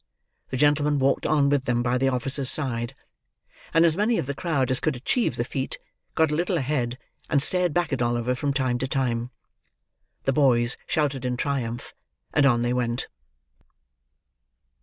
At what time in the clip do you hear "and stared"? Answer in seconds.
7.29-7.71